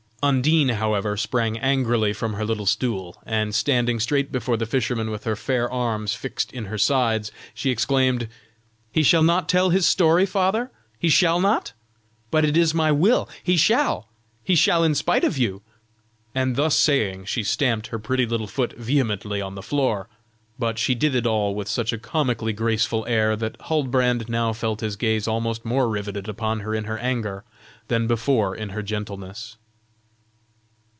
[0.23, 5.23] Undine, however, sprang angrily from her little stool, and standing straight before the fisherman with
[5.23, 8.27] her fair arms fixed in her sides, she exclaimed:
[8.91, 10.69] "He shall not tell his story, father?
[10.99, 11.73] He shall not?
[12.29, 13.27] but it is my will.
[13.43, 14.09] He shall!
[14.43, 15.63] He shall in spite of you!"
[16.35, 20.07] and thus saying she stamped her pretty little foot vehemently on the floor,
[20.59, 24.81] but she did it all with such a comically graceful air that Huldbrand now felt
[24.81, 27.43] his gaze almost more riveted upon her in her anger
[27.87, 29.57] than before in her gentleness.